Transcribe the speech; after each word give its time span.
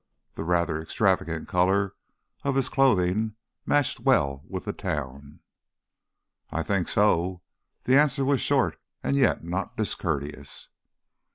The 0.33 0.43
rather 0.43 0.81
extravagant 0.81 1.47
color 1.47 1.93
of 2.43 2.55
his 2.55 2.69
clothing 2.69 3.35
matched 3.67 3.99
well 3.99 4.43
with 4.47 4.65
the 4.65 4.73
town. 4.73 5.41
"I 6.49 6.63
think 6.63 6.87
so." 6.87 7.43
The 7.83 7.99
answer 7.99 8.25
was 8.25 8.41
short 8.41 8.81
and 9.03 9.15
yet 9.15 9.43
not 9.43 9.77
discourteous. 9.77 10.69